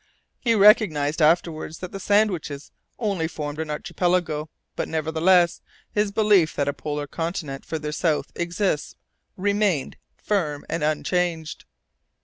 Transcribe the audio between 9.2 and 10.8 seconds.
remained firm